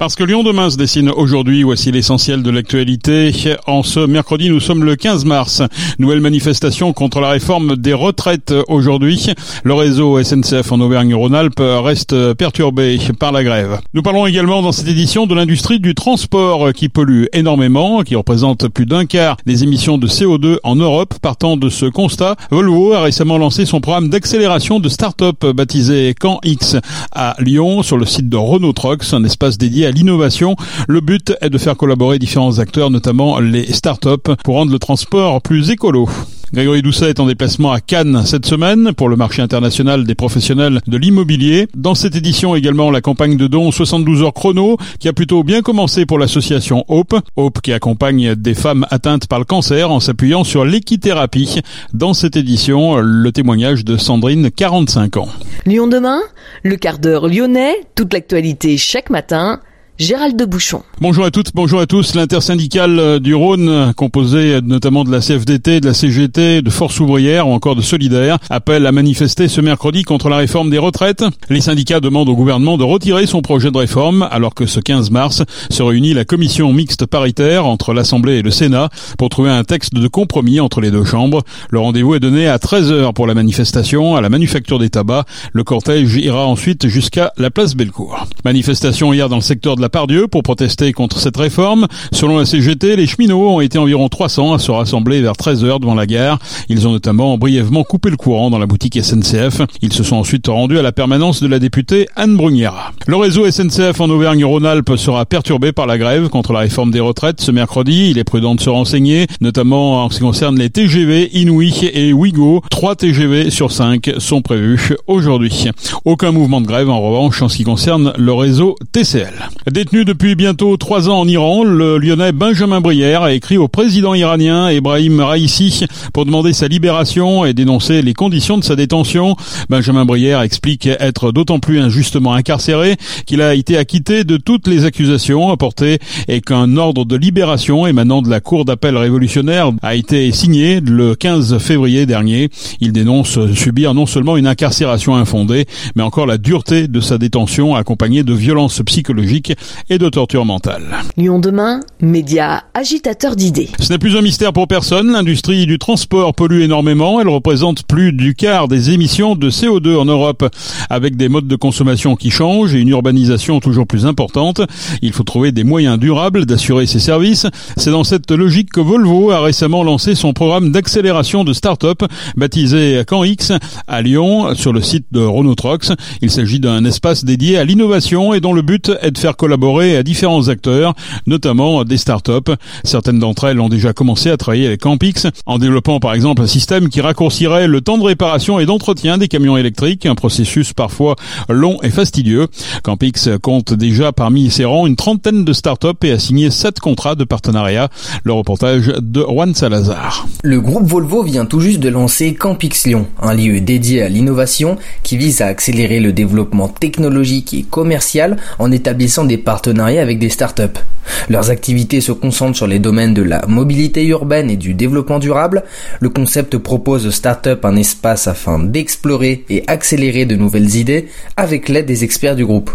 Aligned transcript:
Parce 0.00 0.14
que 0.14 0.24
Lyon 0.24 0.42
demain 0.42 0.70
se 0.70 0.78
dessine 0.78 1.10
aujourd'hui, 1.10 1.62
voici 1.62 1.92
l'essentiel 1.92 2.42
de 2.42 2.50
l'actualité. 2.50 3.34
En 3.66 3.82
ce 3.82 4.00
mercredi, 4.00 4.48
nous 4.48 4.58
sommes 4.58 4.82
le 4.82 4.96
15 4.96 5.26
mars. 5.26 5.60
Nouvelle 5.98 6.22
manifestation 6.22 6.94
contre 6.94 7.20
la 7.20 7.28
réforme 7.28 7.76
des 7.76 7.92
retraites 7.92 8.54
aujourd'hui. 8.68 9.26
Le 9.62 9.74
réseau 9.74 10.18
SNCF 10.22 10.72
en 10.72 10.80
Auvergne-Rhône-Alpes 10.80 11.60
reste 11.84 12.32
perturbé 12.32 12.98
par 13.18 13.30
la 13.30 13.44
grève. 13.44 13.78
Nous 13.92 14.00
parlons 14.00 14.24
également 14.24 14.62
dans 14.62 14.72
cette 14.72 14.88
édition 14.88 15.26
de 15.26 15.34
l'industrie 15.34 15.80
du 15.80 15.94
transport 15.94 16.72
qui 16.72 16.88
pollue 16.88 17.24
énormément, 17.34 18.00
qui 18.00 18.16
représente 18.16 18.68
plus 18.68 18.86
d'un 18.86 19.04
quart 19.04 19.36
des 19.44 19.64
émissions 19.64 19.98
de 19.98 20.08
CO2 20.08 20.60
en 20.64 20.76
Europe. 20.76 21.12
Partant 21.20 21.58
de 21.58 21.68
ce 21.68 21.84
constat, 21.84 22.36
Volvo 22.50 22.94
a 22.94 23.02
récemment 23.02 23.36
lancé 23.36 23.66
son 23.66 23.82
programme 23.82 24.08
d'accélération 24.08 24.80
de 24.80 24.88
start-up 24.88 25.44
baptisé 25.44 26.14
Camp 26.18 26.40
X 26.42 26.76
à 27.12 27.36
Lyon 27.38 27.82
sur 27.82 27.98
le 27.98 28.06
site 28.06 28.30
de 28.30 28.38
Renault 28.38 28.72
Trucks, 28.72 29.12
un 29.12 29.24
espace 29.24 29.58
dédié 29.58 29.88
à 29.88 29.89
l'innovation. 29.90 30.56
Le 30.88 31.00
but 31.00 31.32
est 31.40 31.50
de 31.50 31.58
faire 31.58 31.76
collaborer 31.76 32.18
différents 32.18 32.58
acteurs, 32.58 32.90
notamment 32.90 33.38
les 33.40 33.72
startups, 33.72 34.34
pour 34.44 34.54
rendre 34.54 34.72
le 34.72 34.78
transport 34.78 35.42
plus 35.42 35.70
écolo. 35.70 36.08
Grégory 36.52 36.82
Doucet 36.82 37.10
est 37.10 37.20
en 37.20 37.26
déplacement 37.26 37.70
à 37.70 37.80
Cannes 37.80 38.22
cette 38.26 38.44
semaine 38.44 38.92
pour 38.92 39.08
le 39.08 39.14
marché 39.14 39.40
international 39.40 40.02
des 40.02 40.16
professionnels 40.16 40.80
de 40.88 40.96
l'immobilier. 40.96 41.68
Dans 41.76 41.94
cette 41.94 42.16
édition 42.16 42.56
également 42.56 42.90
la 42.90 43.00
campagne 43.00 43.36
de 43.36 43.46
dons 43.46 43.70
72 43.70 44.24
heures 44.24 44.34
chrono 44.34 44.76
qui 44.98 45.06
a 45.06 45.12
plutôt 45.12 45.44
bien 45.44 45.62
commencé 45.62 46.06
pour 46.06 46.18
l'association 46.18 46.84
Hope. 46.88 47.14
Hope 47.36 47.60
qui 47.60 47.72
accompagne 47.72 48.34
des 48.34 48.54
femmes 48.54 48.84
atteintes 48.90 49.28
par 49.28 49.38
le 49.38 49.44
cancer 49.44 49.92
en 49.92 50.00
s'appuyant 50.00 50.42
sur 50.42 50.64
l'équithérapie. 50.64 51.60
Dans 51.94 52.14
cette 52.14 52.34
édition, 52.34 52.96
le 52.96 53.30
témoignage 53.30 53.84
de 53.84 53.96
Sandrine, 53.96 54.50
45 54.50 55.18
ans. 55.18 55.28
Lyon 55.66 55.86
demain, 55.86 56.18
le 56.64 56.74
quart 56.74 56.98
d'heure 56.98 57.28
lyonnais, 57.28 57.76
toute 57.94 58.12
l'actualité 58.12 58.76
chaque 58.76 59.10
matin 59.10 59.60
Gérald 60.00 60.34
de 60.34 60.46
Bouchon. 60.46 60.82
Bonjour 61.02 61.26
à 61.26 61.30
toutes, 61.30 61.50
bonjour 61.54 61.78
à 61.78 61.86
tous. 61.86 62.14
L'intersyndicale 62.14 62.98
euh, 62.98 63.18
du 63.18 63.34
Rhône, 63.34 63.92
composée 63.94 64.62
notamment 64.62 65.04
de 65.04 65.12
la 65.12 65.20
CFDT, 65.20 65.82
de 65.82 65.86
la 65.86 65.92
CGT, 65.92 66.62
de 66.62 66.70
Force 66.70 67.00
ouvrière 67.00 67.46
ou 67.46 67.52
encore 67.52 67.76
de 67.76 67.82
Solidaire, 67.82 68.38
appelle 68.48 68.86
à 68.86 68.92
manifester 68.92 69.46
ce 69.46 69.60
mercredi 69.60 70.04
contre 70.04 70.30
la 70.30 70.38
réforme 70.38 70.70
des 70.70 70.78
retraites. 70.78 71.22
Les 71.50 71.60
syndicats 71.60 72.00
demandent 72.00 72.30
au 72.30 72.34
gouvernement 72.34 72.78
de 72.78 72.82
retirer 72.82 73.26
son 73.26 73.42
projet 73.42 73.70
de 73.70 73.76
réforme 73.76 74.26
alors 74.30 74.54
que 74.54 74.64
ce 74.64 74.80
15 74.80 75.10
mars 75.10 75.42
se 75.68 75.82
réunit 75.82 76.14
la 76.14 76.24
commission 76.24 76.72
mixte 76.72 77.04
paritaire 77.04 77.66
entre 77.66 77.92
l'Assemblée 77.92 78.38
et 78.38 78.42
le 78.42 78.50
Sénat 78.50 78.88
pour 79.18 79.28
trouver 79.28 79.50
un 79.50 79.64
texte 79.64 79.92
de 79.92 80.08
compromis 80.08 80.60
entre 80.60 80.80
les 80.80 80.90
deux 80.90 81.04
chambres. 81.04 81.42
Le 81.68 81.78
rendez-vous 81.78 82.14
est 82.14 82.20
donné 82.20 82.48
à 82.48 82.56
13h 82.56 83.12
pour 83.12 83.26
la 83.26 83.34
manifestation 83.34 84.16
à 84.16 84.22
la 84.22 84.30
manufacture 84.30 84.78
des 84.78 84.88
tabacs. 84.88 85.26
Le 85.52 85.62
cortège 85.62 86.16
ira 86.16 86.46
ensuite 86.46 86.88
jusqu'à 86.88 87.34
la 87.36 87.50
place 87.50 87.76
Bellecour. 87.76 88.26
Manifestation 88.46 89.12
hier 89.12 89.28
dans 89.28 89.36
le 89.36 89.42
secteur 89.42 89.76
de 89.76 89.82
la 89.82 89.89
Pardieu 89.90 90.28
pour 90.28 90.42
protester 90.42 90.92
contre 90.92 91.18
cette 91.18 91.36
réforme. 91.36 91.86
Selon 92.12 92.38
la 92.38 92.46
CGT, 92.46 92.96
les 92.96 93.06
cheminots 93.06 93.50
ont 93.50 93.60
été 93.60 93.78
environ 93.78 94.08
300 94.08 94.54
à 94.54 94.58
se 94.58 94.70
rassembler 94.70 95.20
vers 95.20 95.34
13h 95.34 95.80
devant 95.80 95.94
la 95.94 96.06
gare. 96.06 96.38
Ils 96.68 96.88
ont 96.88 96.92
notamment 96.92 97.36
brièvement 97.36 97.84
coupé 97.84 98.10
le 98.10 98.16
courant 98.16 98.50
dans 98.50 98.58
la 98.58 98.66
boutique 98.66 98.98
SNCF. 99.02 99.62
Ils 99.82 99.92
se 99.92 100.02
sont 100.02 100.16
ensuite 100.16 100.46
rendus 100.46 100.78
à 100.78 100.82
la 100.82 100.92
permanence 100.92 101.42
de 101.42 101.48
la 101.48 101.58
députée 101.58 102.08
Anne 102.16 102.36
Brunière. 102.36 102.92
Le 103.06 103.16
réseau 103.16 103.50
SNCF 103.50 104.00
en 104.00 104.08
Auvergne-Rhône-Alpes 104.08 104.96
sera 104.96 105.26
perturbé 105.26 105.72
par 105.72 105.86
la 105.86 105.98
grève 105.98 106.28
contre 106.28 106.52
la 106.52 106.60
réforme 106.60 106.90
des 106.90 107.00
retraites 107.00 107.40
ce 107.40 107.50
mercredi. 107.50 108.10
Il 108.10 108.18
est 108.18 108.24
prudent 108.24 108.54
de 108.54 108.60
se 108.60 108.70
renseigner, 108.70 109.26
notamment 109.40 110.04
en 110.04 110.10
ce 110.10 110.16
qui 110.16 110.22
concerne 110.22 110.58
les 110.58 110.70
TGV 110.70 111.30
Inouï 111.36 111.90
et 111.92 112.12
Ouigo. 112.12 112.62
3 112.70 112.96
TGV 112.96 113.50
sur 113.50 113.72
5 113.72 114.12
sont 114.18 114.42
prévus 114.42 114.96
aujourd'hui. 115.06 115.68
Aucun 116.04 116.32
mouvement 116.32 116.60
de 116.60 116.66
grève 116.66 116.88
en 116.88 117.00
revanche 117.00 117.42
en 117.42 117.48
ce 117.48 117.56
qui 117.56 117.64
concerne 117.64 118.12
le 118.16 118.32
réseau 118.32 118.76
TCL. 118.92 119.34
Détenu 119.80 120.04
depuis 120.04 120.34
bientôt 120.34 120.76
trois 120.76 121.08
ans 121.08 121.20
en 121.20 121.26
Iran, 121.26 121.64
le 121.64 121.96
Lyonnais 121.96 122.32
Benjamin 122.32 122.82
Brière 122.82 123.22
a 123.22 123.32
écrit 123.32 123.56
au 123.56 123.66
président 123.66 124.12
iranien 124.12 124.68
Ebrahim 124.68 125.20
Raisi 125.20 125.86
pour 126.12 126.26
demander 126.26 126.52
sa 126.52 126.68
libération 126.68 127.46
et 127.46 127.54
dénoncer 127.54 128.02
les 128.02 128.12
conditions 128.12 128.58
de 128.58 128.62
sa 128.62 128.76
détention. 128.76 129.36
Benjamin 129.70 130.04
Brière 130.04 130.42
explique 130.42 130.86
être 130.86 131.32
d'autant 131.32 131.60
plus 131.60 131.80
injustement 131.80 132.34
incarcéré 132.34 132.96
qu'il 133.24 133.40
a 133.40 133.54
été 133.54 133.78
acquitté 133.78 134.24
de 134.24 134.36
toutes 134.36 134.66
les 134.68 134.84
accusations 134.84 135.50
apportées 135.50 135.98
et 136.28 136.42
qu'un 136.42 136.76
ordre 136.76 137.06
de 137.06 137.16
libération 137.16 137.86
émanant 137.86 138.20
de 138.20 138.28
la 138.28 138.40
Cour 138.40 138.66
d'appel 138.66 138.98
révolutionnaire 138.98 139.70
a 139.80 139.94
été 139.94 140.30
signé 140.32 140.80
le 140.80 141.14
15 141.14 141.56
février 141.56 142.04
dernier. 142.04 142.50
Il 142.82 142.92
dénonce 142.92 143.38
subir 143.54 143.94
non 143.94 144.04
seulement 144.04 144.36
une 144.36 144.46
incarcération 144.46 145.16
infondée, 145.16 145.64
mais 145.96 146.02
encore 146.02 146.26
la 146.26 146.36
dureté 146.36 146.86
de 146.86 147.00
sa 147.00 147.16
détention 147.16 147.76
accompagnée 147.76 148.24
de 148.24 148.34
violences 148.34 148.82
psychologiques 148.84 149.54
et 149.88 149.98
de 149.98 150.08
torture 150.08 150.44
mentale. 150.44 150.84
Lyon 151.16 151.38
demain, 151.38 151.80
média 152.00 152.64
agitateur 152.74 153.36
d'idées. 153.36 153.68
Ce 153.78 153.92
n'est 153.92 153.98
plus 153.98 154.16
un 154.16 154.22
mystère 154.22 154.52
pour 154.52 154.66
personne, 154.66 155.12
l'industrie 155.12 155.66
du 155.66 155.78
transport 155.78 156.34
pollue 156.34 156.62
énormément, 156.62 157.20
elle 157.20 157.28
représente 157.28 157.84
plus 157.84 158.12
du 158.12 158.34
quart 158.34 158.68
des 158.68 158.90
émissions 158.90 159.36
de 159.36 159.50
CO2 159.50 159.96
en 159.96 160.04
Europe. 160.04 160.48
Avec 160.88 161.16
des 161.16 161.28
modes 161.28 161.46
de 161.46 161.56
consommation 161.56 162.16
qui 162.16 162.30
changent 162.30 162.74
et 162.74 162.78
une 162.78 162.88
urbanisation 162.88 163.60
toujours 163.60 163.86
plus 163.86 164.06
importante, 164.06 164.60
il 165.02 165.12
faut 165.12 165.24
trouver 165.24 165.52
des 165.52 165.64
moyens 165.64 165.98
durables 165.98 166.46
d'assurer 166.46 166.86
ces 166.86 166.98
services. 166.98 167.46
C'est 167.76 167.90
dans 167.90 168.04
cette 168.04 168.30
logique 168.30 168.70
que 168.70 168.80
Volvo 168.80 169.30
a 169.30 169.40
récemment 169.40 169.82
lancé 169.82 170.14
son 170.14 170.32
programme 170.32 170.72
d'accélération 170.72 171.44
de 171.44 171.52
start-up 171.52 172.02
baptisé 172.36 173.02
CanX 173.06 173.52
à 173.86 174.02
Lyon 174.02 174.54
sur 174.54 174.72
le 174.72 174.80
site 174.80 175.06
de 175.12 175.20
Renault 175.20 175.54
Trucks. 175.54 175.92
Il 176.22 176.30
s'agit 176.30 176.60
d'un 176.60 176.84
espace 176.84 177.24
dédié 177.24 177.58
à 177.58 177.64
l'innovation 177.64 178.34
et 178.34 178.40
dont 178.40 178.52
le 178.52 178.62
but 178.62 178.90
est 179.02 179.10
de 179.10 179.18
faire 179.18 179.36
collaborer 179.36 179.49
à 179.52 180.02
différents 180.02 180.48
acteurs, 180.48 180.94
notamment 181.26 181.84
des 181.84 181.96
startups. 181.96 182.52
Certaines 182.84 183.18
d'entre 183.18 183.44
elles 183.44 183.60
ont 183.60 183.68
déjà 183.68 183.92
commencé 183.92 184.30
à 184.30 184.36
travailler 184.36 184.66
avec 184.66 184.80
Campix, 184.80 185.26
en 185.46 185.58
développant 185.58 186.00
par 186.00 186.14
exemple 186.14 186.42
un 186.42 186.46
système 186.46 186.88
qui 186.88 187.00
raccourcirait 187.00 187.66
le 187.66 187.80
temps 187.80 187.98
de 187.98 188.04
réparation 188.04 188.58
et 188.58 188.66
d'entretien 188.66 189.18
des 189.18 189.28
camions 189.28 189.56
électriques, 189.56 190.06
un 190.06 190.14
processus 190.14 190.72
parfois 190.72 191.16
long 191.48 191.78
et 191.82 191.90
fastidieux. 191.90 192.48
Campix 192.82 193.28
compte 193.42 193.72
déjà 193.72 194.12
parmi 194.12 194.50
ses 194.50 194.64
rangs 194.64 194.86
une 194.86 194.96
trentaine 194.96 195.44
de 195.44 195.52
startups 195.52 195.88
et 196.04 196.12
a 196.12 196.18
signé 196.18 196.50
sept 196.50 196.80
contrats 196.80 197.14
de 197.14 197.24
partenariat. 197.24 197.88
Le 198.24 198.32
reportage 198.32 198.92
de 199.00 199.22
Juan 199.22 199.54
Salazar. 199.54 200.26
Le 200.42 200.60
groupe 200.60 200.86
Volvo 200.86 201.22
vient 201.22 201.46
tout 201.46 201.60
juste 201.60 201.80
de 201.80 201.88
lancer 201.88 202.34
Campix 202.34 202.86
Lyon, 202.86 203.06
un 203.20 203.34
lieu 203.34 203.60
dédié 203.60 204.02
à 204.02 204.08
l'innovation 204.08 204.76
qui 205.02 205.16
vise 205.16 205.42
à 205.42 205.46
accélérer 205.46 206.00
le 206.00 206.12
développement 206.12 206.68
technologique 206.68 207.54
et 207.54 207.62
commercial 207.62 208.36
en 208.58 208.72
établissant 208.72 209.24
des 209.24 209.38
partenariats 209.40 210.02
avec 210.02 210.18
des 210.18 210.28
startups. 210.28 210.80
Leurs 211.28 211.50
activités 211.50 212.00
se 212.00 212.12
concentrent 212.12 212.56
sur 212.56 212.66
les 212.66 212.78
domaines 212.78 213.14
de 213.14 213.22
la 213.22 213.44
mobilité 213.46 214.04
urbaine 214.06 214.50
et 214.50 214.56
du 214.56 214.74
développement 214.74 215.18
durable. 215.18 215.64
Le 216.00 216.08
concept 216.08 216.58
propose 216.58 217.06
aux 217.06 217.10
startups 217.10 217.50
un 217.62 217.76
espace 217.76 218.28
afin 218.28 218.58
d'explorer 218.58 219.44
et 219.48 219.64
accélérer 219.66 220.24
de 220.24 220.36
nouvelles 220.36 220.76
idées 220.76 221.08
avec 221.36 221.68
l'aide 221.68 221.86
des 221.86 222.04
experts 222.04 222.36
du 222.36 222.46
groupe. 222.46 222.70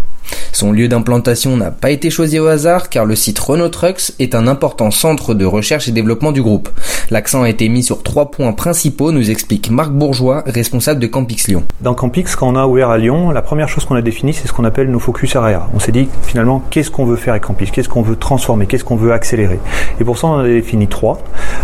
Son 0.52 0.72
lieu 0.72 0.88
d'implantation 0.88 1.56
n'a 1.56 1.70
pas 1.70 1.90
été 1.90 2.10
choisi 2.10 2.38
au 2.38 2.46
hasard 2.46 2.88
car 2.88 3.04
le 3.04 3.14
site 3.14 3.38
Renault 3.38 3.68
Trucks 3.68 4.12
est 4.18 4.34
un 4.34 4.46
important 4.46 4.90
centre 4.90 5.34
de 5.34 5.44
recherche 5.44 5.88
et 5.88 5.92
développement 5.92 6.32
du 6.32 6.42
groupe. 6.42 6.68
L'accent 7.10 7.42
a 7.42 7.50
été 7.50 7.68
mis 7.68 7.82
sur 7.82 8.02
trois 8.02 8.30
points 8.30 8.52
principaux, 8.52 9.12
nous 9.12 9.30
explique 9.30 9.70
Marc 9.70 9.90
Bourgeois, 9.92 10.42
responsable 10.46 11.00
de 11.00 11.06
Campix 11.06 11.48
Lyon. 11.48 11.64
Dans 11.80 11.94
Campix, 11.94 12.34
quand 12.36 12.48
on 12.48 12.56
a 12.56 12.66
ouvert 12.66 12.90
à 12.90 12.98
Lyon, 12.98 13.30
la 13.30 13.42
première 13.42 13.68
chose 13.68 13.84
qu'on 13.84 13.96
a 13.96 14.02
définie, 14.02 14.32
c'est 14.32 14.48
ce 14.48 14.52
qu'on 14.52 14.64
appelle 14.64 14.90
nos 14.90 14.98
focus 14.98 15.36
area. 15.36 15.68
On 15.74 15.78
s'est 15.78 15.92
dit 15.92 16.08
finalement 16.22 16.62
qu'est-ce 16.70 16.90
qu'on 16.90 17.04
veut 17.04 17.16
faire 17.16 17.34
avec 17.34 17.44
Campix, 17.44 17.70
qu'est-ce 17.70 17.88
qu'on 17.88 18.02
veut 18.02 18.16
transformer, 18.26 18.66
qu'est-ce 18.66 18.82
qu'on 18.82 18.96
veut 18.96 19.12
accélérer. 19.12 19.60
Et 20.00 20.04
pour 20.04 20.18
ça, 20.18 20.26
on 20.26 20.38
a 20.40 20.44
défini 20.44 20.88
trois. 20.88 21.20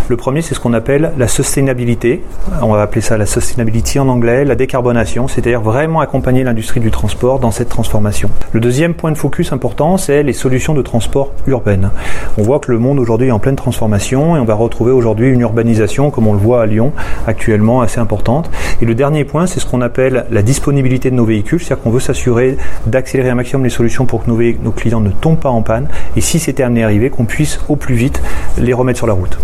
Le 0.07 0.15
premier, 0.15 0.41
c'est 0.41 0.55
ce 0.55 0.61
qu'on 0.61 0.71
appelle 0.71 1.11
la 1.17 1.27
sustainabilité. 1.27 2.23
On 2.61 2.71
va 2.71 2.81
appeler 2.81 3.01
ça 3.01 3.17
la 3.17 3.25
sustainability 3.25 3.99
en 3.99 4.07
anglais, 4.07 4.45
la 4.45 4.55
décarbonation, 4.55 5.27
c'est-à-dire 5.27 5.59
vraiment 5.59 5.99
accompagner 5.99 6.45
l'industrie 6.45 6.79
du 6.79 6.89
transport 6.89 7.39
dans 7.39 7.51
cette 7.51 7.67
transformation. 7.67 8.29
Le 8.53 8.61
deuxième 8.61 8.93
point 8.93 9.11
de 9.11 9.17
focus 9.17 9.51
important, 9.51 9.97
c'est 9.97 10.23
les 10.23 10.31
solutions 10.31 10.73
de 10.73 10.81
transport 10.81 11.33
urbaines. 11.47 11.89
On 12.37 12.43
voit 12.43 12.59
que 12.59 12.71
le 12.71 12.79
monde 12.79 12.97
aujourd'hui 12.97 13.27
est 13.27 13.31
en 13.31 13.39
pleine 13.39 13.57
transformation 13.57 14.37
et 14.37 14.39
on 14.39 14.45
va 14.45 14.53
retrouver 14.53 14.93
aujourd'hui 14.93 15.29
une 15.29 15.41
urbanisation, 15.41 16.11
comme 16.11 16.27
on 16.27 16.33
le 16.33 16.39
voit 16.39 16.61
à 16.61 16.65
Lyon 16.65 16.93
actuellement, 17.27 17.81
assez 17.81 17.99
importante. 17.99 18.49
Et 18.81 18.85
le 18.85 18.95
dernier 18.95 19.25
point, 19.25 19.47
c'est 19.47 19.59
ce 19.59 19.65
qu'on 19.65 19.81
appelle 19.81 20.27
la 20.31 20.41
disponibilité 20.41 21.11
de 21.11 21.15
nos 21.15 21.25
véhicules, 21.25 21.59
c'est-à-dire 21.59 21.83
qu'on 21.83 21.91
veut 21.91 21.99
s'assurer 21.99 22.55
d'accélérer 22.85 23.31
un 23.31 23.35
maximum 23.35 23.65
les 23.65 23.69
solutions 23.69 24.05
pour 24.05 24.23
que 24.23 24.31
nos, 24.31 24.37
nos 24.63 24.71
clients 24.71 25.01
ne 25.01 25.09
tombent 25.09 25.39
pas 25.39 25.49
en 25.49 25.61
panne 25.61 25.89
et 26.15 26.21
si 26.21 26.39
c'était 26.53 26.61
amené 26.61 26.83
qu'on 27.09 27.25
puisse 27.25 27.59
au 27.67 27.75
plus 27.75 27.95
vite 27.95 28.21
les 28.59 28.73
remettre 28.73 28.97
sur 28.97 29.07
la 29.07 29.13
route. 29.13 29.39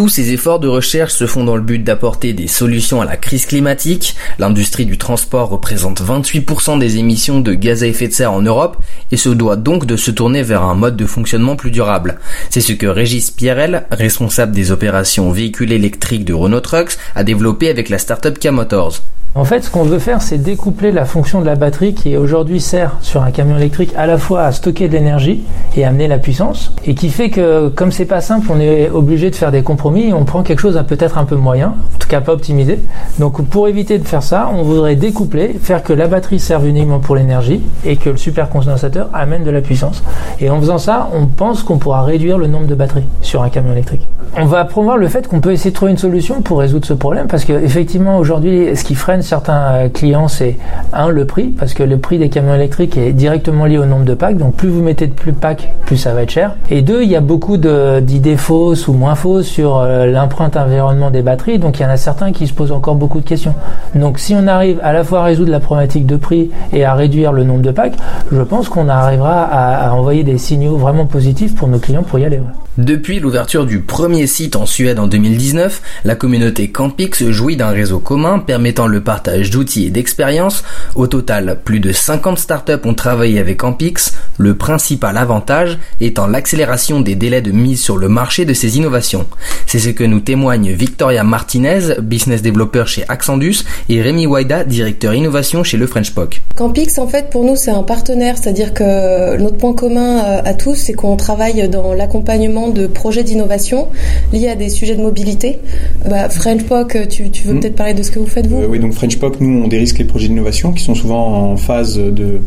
Tous 0.00 0.08
ces 0.08 0.32
efforts 0.32 0.60
de 0.60 0.66
recherche 0.66 1.12
se 1.12 1.26
font 1.26 1.44
dans 1.44 1.56
le 1.56 1.62
but 1.62 1.84
d'apporter 1.84 2.32
des 2.32 2.46
solutions 2.46 3.02
à 3.02 3.04
la 3.04 3.18
crise 3.18 3.44
climatique. 3.44 4.16
L'industrie 4.38 4.86
du 4.86 4.96
transport 4.96 5.50
représente 5.50 6.00
28% 6.00 6.78
des 6.78 6.96
émissions 6.96 7.40
de 7.40 7.52
gaz 7.52 7.82
à 7.82 7.86
effet 7.86 8.08
de 8.08 8.14
serre 8.14 8.32
en 8.32 8.40
Europe 8.40 8.78
et 9.12 9.18
se 9.18 9.28
doit 9.28 9.56
donc 9.56 9.84
de 9.84 9.96
se 9.96 10.10
tourner 10.10 10.42
vers 10.42 10.62
un 10.62 10.74
mode 10.74 10.96
de 10.96 11.04
fonctionnement 11.04 11.54
plus 11.54 11.70
durable. 11.70 12.18
C'est 12.48 12.62
ce 12.62 12.72
que 12.72 12.86
Régis 12.86 13.30
Pierrel, 13.30 13.84
responsable 13.90 14.52
des 14.52 14.72
opérations 14.72 15.30
véhicules 15.32 15.70
électriques 15.70 16.24
de 16.24 16.32
Renault 16.32 16.60
Trucks, 16.60 16.96
a 17.14 17.22
développé 17.22 17.68
avec 17.68 17.90
la 17.90 17.98
startup 17.98 18.38
K-Motors. 18.38 19.02
En 19.36 19.44
fait, 19.44 19.62
ce 19.62 19.70
qu'on 19.70 19.84
veut 19.84 20.00
faire, 20.00 20.22
c'est 20.22 20.38
découpler 20.38 20.90
la 20.90 21.04
fonction 21.04 21.40
de 21.40 21.46
la 21.46 21.54
batterie 21.54 21.94
qui 21.94 22.16
aujourd'hui 22.16 22.60
sert 22.60 22.96
sur 23.00 23.22
un 23.22 23.30
camion 23.30 23.56
électrique 23.56 23.92
à 23.96 24.08
la 24.08 24.18
fois 24.18 24.42
à 24.42 24.50
stocker 24.50 24.88
de 24.88 24.94
l'énergie 24.94 25.42
et 25.76 25.84
amener 25.84 26.08
la 26.08 26.18
puissance, 26.18 26.74
et 26.84 26.96
qui 26.96 27.10
fait 27.10 27.30
que 27.30 27.68
comme 27.68 27.92
c'est 27.92 28.06
pas 28.06 28.20
simple, 28.20 28.48
on 28.50 28.58
est 28.58 28.90
obligé 28.90 29.30
de 29.30 29.36
faire 29.36 29.52
des 29.52 29.62
compromis 29.62 29.89
on 30.14 30.24
prend 30.24 30.42
quelque 30.42 30.60
chose 30.60 30.76
à 30.76 30.84
peut-être 30.84 31.18
un 31.18 31.24
peu 31.24 31.36
moyen, 31.36 31.68
en 31.68 31.98
tout 31.98 32.08
cas 32.08 32.20
pas 32.20 32.32
optimisé. 32.32 32.78
Donc 33.18 33.44
pour 33.46 33.68
éviter 33.68 33.98
de 33.98 34.06
faire 34.06 34.22
ça, 34.22 34.50
on 34.54 34.62
voudrait 34.62 34.96
découpler, 34.96 35.56
faire 35.60 35.82
que 35.82 35.92
la 35.92 36.06
batterie 36.06 36.38
serve 36.38 36.66
uniquement 36.66 36.98
pour 36.98 37.16
l'énergie 37.16 37.60
et 37.84 37.96
que 37.96 38.10
le 38.10 38.16
supercondensateur 38.16 39.08
amène 39.12 39.44
de 39.44 39.50
la 39.50 39.60
puissance. 39.60 40.02
Et 40.40 40.50
en 40.50 40.60
faisant 40.60 40.78
ça, 40.78 41.08
on 41.12 41.26
pense 41.26 41.62
qu'on 41.62 41.78
pourra 41.78 42.02
réduire 42.02 42.38
le 42.38 42.46
nombre 42.46 42.66
de 42.66 42.74
batteries 42.74 43.08
sur 43.22 43.42
un 43.42 43.48
camion 43.48 43.72
électrique. 43.72 44.06
On 44.36 44.44
va 44.44 44.64
promouvoir 44.64 44.96
le 44.96 45.08
fait 45.08 45.26
qu'on 45.26 45.40
peut 45.40 45.50
essayer 45.50 45.70
de 45.70 45.74
trouver 45.74 45.90
une 45.90 45.98
solution 45.98 46.40
pour 46.40 46.60
résoudre 46.60 46.86
ce 46.86 46.94
problème 46.94 47.26
parce 47.26 47.44
que 47.44 47.52
effectivement 47.52 48.18
aujourd'hui, 48.18 48.76
ce 48.76 48.84
qui 48.84 48.94
freine 48.94 49.22
certains 49.22 49.72
euh, 49.72 49.88
clients, 49.88 50.28
c'est 50.28 50.56
un 50.92 51.08
le 51.08 51.24
prix 51.24 51.48
parce 51.48 51.74
que 51.74 51.82
le 51.82 51.98
prix 51.98 52.18
des 52.18 52.28
camions 52.28 52.54
électriques 52.54 52.96
est 52.96 53.12
directement 53.12 53.66
lié 53.66 53.78
au 53.78 53.86
nombre 53.86 54.04
de 54.04 54.14
packs. 54.14 54.36
Donc 54.36 54.54
plus 54.54 54.68
vous 54.68 54.82
mettez 54.82 55.08
de 55.08 55.12
plus 55.12 55.32
packs, 55.32 55.68
plus 55.84 55.96
ça 55.96 56.14
va 56.14 56.22
être 56.22 56.30
cher. 56.30 56.54
Et 56.70 56.82
deux, 56.82 57.02
il 57.02 57.10
y 57.10 57.16
a 57.16 57.20
beaucoup 57.20 57.56
d'idées 57.56 58.36
fausses 58.36 58.86
ou 58.86 58.92
moins 58.92 59.16
fausses 59.16 59.46
sur 59.46 59.79
euh, 59.82 60.06
l'empreinte 60.06 60.56
environnement 60.56 61.10
des 61.10 61.22
batteries. 61.22 61.58
Donc 61.58 61.78
il 61.78 61.82
y 61.82 61.86
en 61.86 61.90
a 61.90 61.96
certains 61.96 62.32
qui 62.32 62.46
se 62.46 62.52
posent 62.52 62.72
encore 62.72 62.94
beaucoup 62.94 63.20
de 63.20 63.26
questions. 63.26 63.54
Donc 63.94 64.18
si 64.18 64.34
on 64.34 64.46
arrive 64.46 64.80
à 64.82 64.92
la 64.92 65.04
fois 65.04 65.20
à 65.20 65.24
résoudre 65.24 65.50
la 65.50 65.60
problématique 65.60 66.06
de 66.06 66.16
prix 66.16 66.50
et 66.72 66.84
à 66.84 66.94
réduire 66.94 67.32
le 67.32 67.44
nombre 67.44 67.62
de 67.62 67.70
packs, 67.70 67.96
je 68.30 68.42
pense 68.42 68.68
qu'on 68.68 68.88
arrivera 68.88 69.42
à, 69.42 69.92
envoyer 69.92 70.22
des 70.22 70.38
signaux 70.38 70.76
vraiment 70.76 71.06
positifs 71.06 71.54
pour 71.54 71.68
nos 71.68 71.78
clients 71.78 72.02
pour 72.02 72.18
y 72.18 72.24
aller. 72.24 72.40
Depuis 72.78 73.20
l'ouverture 73.20 73.66
du 73.66 73.80
premier 73.80 74.26
site 74.26 74.56
en 74.56 74.64
Suède 74.64 74.98
en 74.98 75.06
2019, 75.06 75.82
la 76.04 76.14
communauté 76.14 76.70
Campix 76.70 77.24
jouit 77.30 77.56
d'un 77.56 77.70
réseau 77.70 77.98
commun 77.98 78.38
permettant 78.38 78.86
le 78.86 79.02
partage 79.02 79.50
d'outils 79.50 79.86
et 79.86 79.90
d'expériences. 79.90 80.64
Au 80.94 81.06
total, 81.06 81.58
plus 81.64 81.80
de 81.80 81.92
50 81.92 82.38
startups 82.38 82.72
ont 82.84 82.94
travaillé 82.94 83.38
avec 83.38 83.58
Campix, 83.58 84.14
le 84.38 84.54
principal 84.54 85.18
avantage 85.18 85.78
étant 86.00 86.26
l'accélération 86.26 87.00
des 87.00 87.16
délais 87.16 87.42
de 87.42 87.50
mise 87.50 87.82
sur 87.82 87.98
le 87.98 88.08
marché 88.08 88.44
de 88.44 88.54
ces 88.54 88.78
innovations. 88.78 89.26
C'est 89.70 89.78
ce 89.78 89.90
que 89.90 90.02
nous 90.02 90.18
témoignent 90.18 90.72
Victoria 90.72 91.22
Martinez, 91.22 91.94
business 92.02 92.42
developer 92.42 92.82
chez 92.86 93.04
Accendus, 93.08 93.58
et 93.88 94.02
Rémi 94.02 94.26
Waida, 94.26 94.64
directeur 94.64 95.14
innovation 95.14 95.62
chez 95.62 95.76
le 95.76 95.86
French 95.86 96.10
POC. 96.10 96.40
Campix, 96.56 96.98
en 96.98 97.06
fait, 97.06 97.30
pour 97.30 97.44
nous, 97.44 97.54
c'est 97.54 97.70
un 97.70 97.84
partenaire, 97.84 98.36
c'est-à-dire 98.36 98.74
que 98.74 99.36
notre 99.36 99.58
point 99.58 99.72
commun 99.72 100.24
euh, 100.24 100.42
à 100.44 100.54
tous, 100.54 100.74
c'est 100.74 100.94
qu'on 100.94 101.14
travaille 101.14 101.68
dans 101.68 101.94
l'accompagnement 101.94 102.68
de 102.68 102.88
projets 102.88 103.22
d'innovation 103.22 103.86
liés 104.32 104.48
à 104.48 104.56
des 104.56 104.70
sujets 104.70 104.96
de 104.96 105.02
mobilité. 105.02 105.60
Bah, 106.04 106.28
French 106.28 106.64
POC, 106.64 107.06
tu, 107.08 107.30
veux 107.44 107.54
mm. 107.54 107.60
peut-être 107.60 107.76
parler 107.76 107.94
de 107.94 108.02
ce 108.02 108.10
que 108.10 108.18
vous 108.18 108.26
faites, 108.26 108.48
vous? 108.48 108.62
Euh, 108.62 108.66
Oui, 108.68 108.80
donc 108.80 108.92
French 108.94 109.20
POC, 109.20 109.40
nous, 109.40 109.62
on 109.62 109.68
dérisque 109.68 109.98
les 109.98 110.04
projets 110.04 110.26
d'innovation 110.26 110.72
qui 110.72 110.82
sont 110.82 110.96
souvent 110.96 111.52
en 111.52 111.56
phase 111.56 111.94
de 111.96 112.40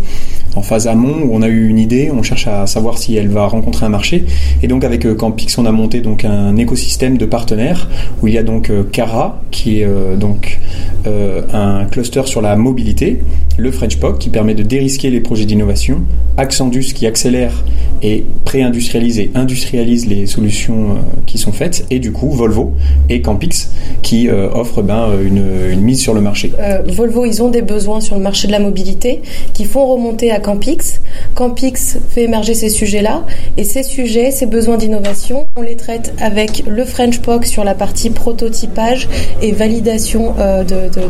en 0.56 0.62
phase 0.62 0.88
amont 0.88 1.24
où 1.24 1.30
on 1.34 1.42
a 1.42 1.48
eu 1.48 1.68
une 1.68 1.80
idée, 1.80 2.12
on 2.12 2.24
cherche 2.24 2.48
à 2.48 2.68
savoir 2.68 2.98
si 2.98 3.16
elle 3.16 3.30
va 3.30 3.48
rencontrer 3.48 3.86
un 3.86 3.90
marché. 3.90 4.26
Et 4.62 4.68
donc 4.68 4.84
avec 4.84 5.06
euh, 5.06 5.16
Campix, 5.16 5.58
on 5.58 5.66
a 5.66 5.72
monté 5.72 6.02
donc 6.02 6.26
un 6.26 6.56
écosystème 6.58 7.18
de 7.18 7.26
partenaires 7.26 7.90
où 8.22 8.28
il 8.28 8.34
y 8.34 8.38
a 8.38 8.44
donc 8.44 8.72
Cara 8.92 9.42
qui 9.52 9.82
est 9.82 9.88
donc 10.18 10.60
un 11.06 11.86
cluster 11.86 12.24
sur 12.26 12.42
la 12.42 12.56
mobilité, 12.56 13.20
le 13.58 13.72
French 13.72 13.98
POC 13.98 14.20
qui 14.20 14.30
permet 14.30 14.54
de 14.54 14.64
dérisquer 14.64 15.10
les 15.10 15.22
projets 15.22 15.46
d'innovation, 15.46 16.02
Accendus 16.36 16.94
qui 16.96 17.06
accélère 17.06 17.64
et 18.02 18.26
pré-industrialise 18.44 19.20
et 19.20 19.32
industrialise 19.36 20.08
les 20.08 20.26
solutions 20.26 20.92
euh, 20.92 20.96
qui 21.26 21.38
sont 21.38 21.52
faites, 21.52 21.86
et 21.90 22.00
du 22.00 22.12
coup 22.12 22.32
Volvo 22.32 22.74
et 23.08 23.22
Campix 23.22 23.72
qui 24.02 24.28
euh, 24.28 24.50
offrent 24.52 24.82
ben, 24.82 25.10
une, 25.24 25.80
mise 25.80 26.02
sur 26.02 26.14
le 26.14 26.22
marché. 26.22 26.52
Euh, 26.60 26.82
Volvo, 26.88 27.26
ils 27.26 27.44
ont 27.44 27.50
des 27.50 27.62
besoins 27.62 28.02
sur 28.02 28.16
le 28.16 28.22
marché 28.22 28.48
de 28.48 28.52
la 28.52 28.60
mobilité 28.60 29.22
qui 29.54 29.66
font 29.66 29.86
remonter 29.86 30.32
à 30.32 30.40
Campix. 30.44 31.02
Campix 31.34 31.98
fait 32.12 32.24
émerger 32.24 32.54
ces 32.54 32.70
sujets-là, 32.70 33.26
et 33.58 33.64
ces 33.64 33.82
sujets, 33.82 34.30
ces 34.30 34.46
besoins 34.46 34.78
d'innovation, 34.78 35.48
on 35.56 35.62
les 35.64 35.76
traite 35.76 36.14
avec 36.20 36.64
le 36.68 36.86
French 36.86 37.20
POC 37.20 37.48
sur 37.48 37.64
la 37.64 37.74
partie 37.74 38.12
prototypage 38.12 39.10
et 39.42 39.52
validation 39.52 40.36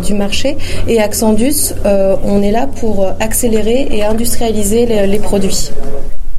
du 0.06 0.14
marché, 0.14 0.56
et 0.88 1.02
Accendus, 1.02 1.74
on 1.84 2.42
est 2.42 2.52
là 2.52 2.68
pour 2.68 3.08
accélérer 3.20 3.90
et 3.92 4.04
industrialiser 4.04 4.86
les 4.86 5.20
produits. 5.20 5.72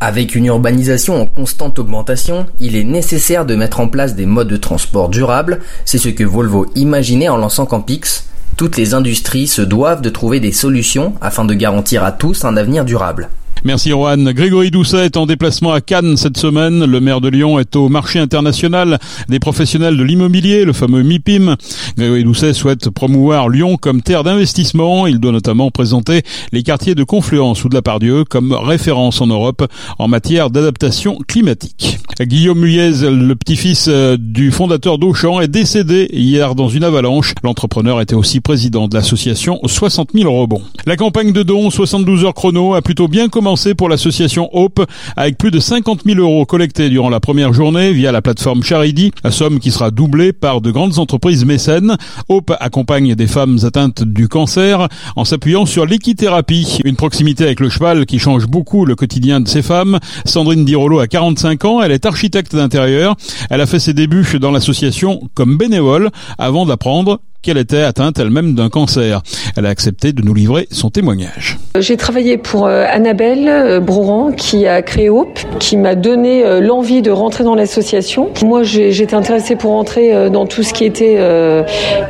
Avec 0.01 0.35
une 0.35 0.47
urbanisation 0.47 1.21
en 1.21 1.27
constante 1.27 1.79
augmentation, 1.79 2.47
il 2.61 2.77
est 2.77 2.85
nécessaire 2.85 3.47
de 3.47 3.55
mettre 3.55 3.81
en 3.81 3.89
place 3.89 4.15
des 4.15 4.27
modes 4.27 4.49
de 4.49 4.57
transport 4.57 5.09
durables. 5.09 5.61
C'est 5.85 5.99
ce 5.99 6.11
que 6.11 6.25
Volvo 6.25 6.67
imaginait 6.75 7.29
en 7.29 7.37
lançant 7.37 7.65
Campix. 7.65 8.27
Toutes 8.57 8.77
les 8.77 8.95
industries 8.95 9.49
se 9.49 9.63
doivent 9.63 10.01
de 10.01 10.11
trouver 10.11 10.39
des 10.39 10.53
solutions 10.53 11.15
afin 11.21 11.45
de 11.45 11.55
garantir 11.55 12.05
à 12.05 12.13
tous 12.13 12.45
un 12.45 12.57
avenir 12.57 12.85
durable. 12.85 13.29
Merci 13.67 13.95
Rohan. 13.95 14.19
Grégory 14.19 14.71
Doucet 14.71 15.07
est 15.07 15.17
en 15.17 15.25
déplacement 15.25 15.73
à 15.73 15.81
Cannes 15.81 16.19
cette 16.19 16.37
semaine. 16.37 16.85
Le 16.85 17.01
maire 17.01 17.23
de 17.23 17.31
Lyon 17.31 17.59
est 17.59 17.77
au 17.77 17.89
marché 17.89 18.19
international 18.19 18.99
des 19.31 19.39
professionnels 19.39 19.97
de 19.97 20.03
l'immobilier, 20.03 20.67
le 20.67 20.75
fameux 20.75 21.03
MIPIM. 21.03 21.57
Grégory 21.97 22.25
Doucet 22.25 22.53
souhaite 22.53 22.91
promouvoir 22.91 23.49
Lyon 23.49 23.79
comme 23.79 24.03
terre 24.03 24.23
d'investissement. 24.23 25.07
Il 25.07 25.19
doit 25.19 25.33
notamment 25.33 25.71
présenter 25.71 26.25
les 26.53 26.63
quartiers 26.63 26.95
de 26.95 27.05
Confluence 27.05 27.65
ou 27.65 27.71
de 27.71 27.75
la 27.75 27.81
Pardieu 27.81 28.25
comme 28.25 28.53
référence 28.53 29.23
en 29.23 29.29
Europe 29.29 29.67
en 29.99 30.09
matière 30.09 30.51
d'adaptation 30.51 31.17
climatique. 31.27 31.97
Guillaume 32.21 32.61
Muyez, 32.61 33.11
le 33.11 33.35
petit-fils 33.35 33.87
euh, 33.89 34.17
du 34.17 34.53
fondateur 34.53 34.99
d'Auchan, 34.99 35.41
est 35.41 35.49
décédé 35.49 36.07
hier 36.13 36.55
dans 36.55 36.69
une 36.69 36.85
avalanche. 36.85 37.35
L'entrepreneur 37.43 38.01
était 38.01 38.15
aussi 38.15 38.41
président 38.41 38.89
de 38.89 38.95
l'association 38.95 39.59
60 39.65 40.11
000 40.15 40.33
rebonds. 40.33 40.63
La 40.87 40.97
campagne 40.97 41.33
de 41.33 41.43
dons 41.43 41.71
72 41.71 42.25
heures 42.25 42.35
chrono 42.35 42.75
a 42.75 42.83
plutôt 42.83 43.09
bien 43.09 43.29
commencé 43.29 43.54
pour 43.77 43.89
l'association 43.89 44.49
Hope 44.53 44.85
avec 45.17 45.39
plus 45.39 45.53
de 45.53 45.61
50 45.61 46.01
000 46.05 46.19
euros 46.19 46.45
collectés 46.45 46.89
durant 46.89 47.09
la 47.09 47.21
première 47.21 47.53
journée 47.53 47.93
via 47.93 48.11
la 48.11 48.21
plateforme 48.21 48.65
Charity, 48.65 49.13
la 49.23 49.31
somme 49.31 49.61
qui 49.61 49.71
sera 49.71 49.93
doublée 49.93 50.33
par 50.33 50.61
de 50.61 50.73
grandes 50.73 50.99
entreprises 50.99 51.45
mécènes. 51.45 51.97
Hope 52.29 52.53
accompagne 52.59 53.15
des 53.15 53.29
femmes 53.29 53.59
atteintes 53.63 54.03
du 54.03 54.27
cancer 54.27 54.89
en 55.15 55.25
s'appuyant 55.25 55.67
sur 55.67 55.87
l'équithérapie, 55.87 56.81
une 56.85 56.97
proximité 56.97 57.45
avec 57.45 57.61
le 57.61 57.69
cheval 57.69 58.07
qui 58.07 58.19
change 58.19 58.47
beaucoup 58.47 58.85
le 58.87 58.97
quotidien 58.97 59.41
de 59.41 59.47
ces 59.47 59.63
femmes. 59.63 60.01
Sandrine 60.25 60.65
Dirolo 60.65 60.99
a 60.99 61.07
45 61.07 61.65
ans, 61.65 61.81
elle 61.81 61.93
est 61.93 62.07
architecte 62.07 62.57
d'intérieur. 62.57 63.15
Elle 63.51 63.61
a 63.61 63.67
fait 63.67 63.79
ses 63.79 63.95
débuts 63.95 64.41
dans 64.41 64.51
l'association 64.51 65.21
comme 65.35 65.57
bénévole 65.57 66.11
avant 66.39 66.67
d'apprendre 66.67 67.21
qu'elle 67.45 67.59
était 67.59 67.83
atteinte 67.83 68.19
elle-même 68.19 68.55
d'un 68.55 68.71
cancer. 68.71 69.23
Elle 69.57 69.67
a 69.67 69.69
accepté 69.69 70.13
de 70.13 70.23
nous 70.23 70.35
livrer 70.35 70.67
son 70.71 70.91
témoignage. 70.91 71.59
J'ai 71.79 71.97
travaillé 71.97 72.39
pour 72.39 72.67
euh, 72.67 72.87
Annabelle 72.89 73.49
euh, 73.49 73.81
Broran 73.81 74.33
qui 74.33 74.67
a 74.67 74.81
créé 74.81 75.11
Hope, 75.11 75.39
qui 75.61 75.77
m'a 75.77 75.95
donné 75.95 76.45
euh, 76.45 76.61
l'envie 76.61 77.03
de 77.03 77.11
rentrer 77.11 77.45
dans 77.45 77.55
l'association. 77.55 78.31
Moi, 78.43 78.63
j'étais 78.63 79.15
intéressée 79.15 79.57
pour 79.57 79.73
rentrer 79.73 80.31
dans 80.31 80.47
tout 80.47 80.63
ce 80.63 80.73
qui 80.73 80.85
était 80.85 81.19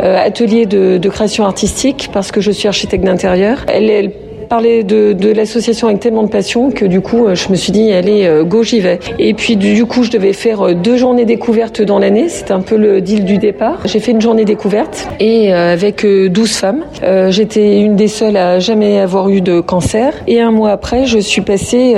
atelier 0.01 0.67
de, 0.67 1.09
création 1.09 1.45
artistique 1.45 2.11
parce 2.13 2.33
que 2.33 2.41
je 2.41 2.51
suis 2.51 2.69
architecte 2.69 3.05
d'intérieur. 3.05 3.65
Elle 3.69 3.91
parler 4.55 4.85
de, 4.85 5.15
de 5.15 5.33
l'association 5.33 5.89
avec 5.89 5.99
tellement 5.99 6.23
de 6.23 6.29
passion 6.29 6.71
que 6.71 6.85
du 6.85 7.01
coup, 7.01 7.27
je 7.35 7.49
me 7.49 7.57
suis 7.57 7.73
dit, 7.73 7.91
allez, 7.91 8.25
euh, 8.25 8.45
go, 8.45 8.63
j'y 8.63 8.79
vais. 8.79 9.01
Et 9.19 9.35
puis 9.35 9.57
du 9.57 9.85
coup, 9.85 10.05
je 10.05 10.13
devais 10.13 10.33
faire 10.33 10.63
euh, 10.63 10.75
deux 10.75 10.97
journées 10.97 11.25
découvertes 11.25 11.83
dans 11.83 11.99
l'année. 11.99 12.29
C'était 12.29 12.53
un 12.53 12.61
peu 12.61 12.77
le 12.77 13.01
deal 13.01 13.25
du 13.25 13.39
départ. 13.39 13.81
J'ai 13.85 13.99
fait 13.99 14.13
une 14.13 14.21
journée 14.21 14.45
découverte 14.45 15.09
et 15.19 15.53
euh, 15.53 15.73
avec 15.73 16.07
12 16.07 16.53
femmes. 16.53 16.85
J'étais 17.31 17.81
une 17.81 17.97
des 17.97 18.07
seules 18.07 18.37
à 18.37 18.61
jamais 18.61 19.01
avoir 19.01 19.29
eu 19.29 19.41
de 19.41 19.59
cancer. 19.59 20.13
Et 20.29 20.41
un 20.41 20.53
mois 20.53 20.71
après, 20.71 21.07
je 21.07 21.19
suis 21.19 21.43
passée 21.43 21.95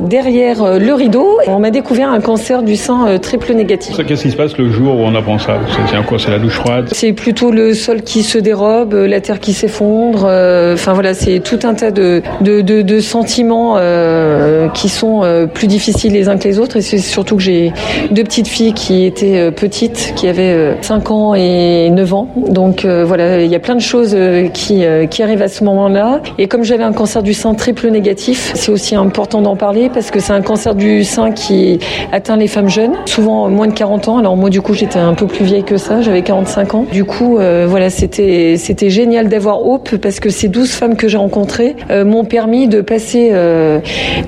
derrière 0.00 0.78
le 0.78 0.94
rideau. 0.94 1.38
On 1.46 1.58
m'a 1.58 1.70
découvert 1.70 2.08
un 2.08 2.20
cancer 2.20 2.62
du 2.62 2.76
sein 2.76 3.18
triple 3.18 3.52
négatif. 3.52 3.96
Qu'est-ce 4.06 4.22
qui 4.22 4.30
se 4.30 4.36
passe 4.36 4.56
le 4.56 4.70
jour 4.70 4.94
où 4.94 5.00
on 5.00 5.14
apprend 5.14 5.38
ça? 5.38 5.58
C'est 5.90 6.06
quoi? 6.06 6.18
C'est 6.18 6.30
la 6.30 6.38
douche 6.38 6.54
froide? 6.54 6.88
C'est 6.92 7.12
plutôt 7.12 7.50
le 7.50 7.74
sol 7.74 8.02
qui 8.02 8.22
se 8.22 8.38
dérobe, 8.38 8.94
la 8.94 9.20
terre 9.20 9.40
qui 9.40 9.52
s'effondre. 9.52 10.24
Enfin 10.72 10.94
voilà, 10.94 11.12
c'est 11.12 11.33
tout 11.40 11.58
un 11.64 11.74
tas 11.74 11.90
de, 11.90 12.22
de, 12.40 12.60
de, 12.60 13.00
sentiments 13.00 13.74
euh, 13.76 14.68
qui 14.68 14.88
sont 14.88 15.22
euh, 15.22 15.46
plus 15.46 15.66
difficiles 15.66 16.12
les 16.12 16.28
uns 16.28 16.36
que 16.36 16.44
les 16.44 16.58
autres. 16.58 16.76
Et 16.76 16.82
c'est 16.82 16.98
surtout 16.98 17.36
que 17.36 17.42
j'ai 17.42 17.72
deux 18.10 18.24
petites 18.24 18.48
filles 18.48 18.72
qui 18.72 19.04
étaient 19.04 19.38
euh, 19.38 19.50
petites, 19.50 20.12
qui 20.16 20.28
avaient 20.28 20.76
5 20.80 21.10
ans 21.10 21.34
et 21.34 21.90
9 21.90 22.14
ans. 22.14 22.28
Donc 22.48 22.84
voilà, 22.84 23.42
il 23.42 23.50
y 23.50 23.54
a 23.54 23.58
plein 23.58 23.74
de 23.74 23.80
choses 23.80 24.16
qui, 24.52 24.84
qui 25.10 25.22
arrivent 25.22 25.42
à 25.42 25.48
ce 25.48 25.64
moment-là. 25.64 26.20
Et 26.38 26.48
comme 26.48 26.64
j'avais 26.64 26.84
un 26.84 26.92
cancer 26.92 27.22
du 27.22 27.34
sein 27.34 27.54
triple 27.54 27.88
négatif, 27.88 28.52
c'est 28.54 28.70
aussi 28.70 28.94
important 28.94 29.40
d'en 29.40 29.56
parler 29.56 29.90
parce 29.92 30.10
que 30.10 30.20
c'est 30.20 30.32
un 30.32 30.42
cancer 30.42 30.74
du 30.74 31.04
sein 31.04 31.32
qui 31.32 31.78
atteint 32.12 32.36
les 32.36 32.48
femmes 32.48 32.68
jeunes, 32.68 32.94
souvent 33.06 33.48
moins 33.48 33.66
de 33.66 33.74
40 33.74 34.08
ans. 34.08 34.18
Alors 34.18 34.36
moi 34.36 34.50
du 34.50 34.60
coup 34.60 34.74
j'étais 34.74 34.98
un 34.98 35.14
peu 35.14 35.26
plus 35.26 35.44
vieille 35.44 35.64
que 35.64 35.76
ça, 35.76 36.02
j'avais 36.02 36.22
45 36.22 36.74
ans. 36.74 36.86
Du 36.92 37.04
coup 37.04 37.38
voilà, 37.66 37.90
c'était 37.90 38.56
c'était 38.56 38.90
génial 38.90 39.28
d'avoir 39.28 39.66
Hope 39.66 39.96
parce 39.96 40.20
que 40.20 40.30
ces 40.30 40.48
12 40.48 40.70
femmes 40.70 40.96
que 40.96 41.08
j'ai 41.14 41.18
rencontrés 41.18 41.76
m'ont 41.90 42.24
permis 42.24 42.66
de 42.66 42.80
passer 42.80 43.32